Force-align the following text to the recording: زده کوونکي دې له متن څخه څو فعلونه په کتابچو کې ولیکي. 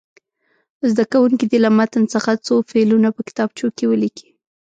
زده 0.91 1.03
کوونکي 1.13 1.45
دې 1.51 1.59
له 1.65 1.69
متن 1.77 2.03
څخه 2.13 2.31
څو 2.45 2.55
فعلونه 2.71 3.09
په 3.15 3.21
کتابچو 3.27 3.67
کې 3.77 3.85
ولیکي. 3.87 4.27